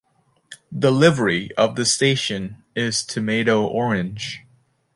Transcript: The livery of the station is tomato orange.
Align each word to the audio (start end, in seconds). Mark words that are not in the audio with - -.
The 0.71 0.89
livery 0.91 1.51
of 1.57 1.75
the 1.75 1.85
station 1.85 2.63
is 2.75 3.05
tomato 3.05 3.67
orange. 3.67 4.41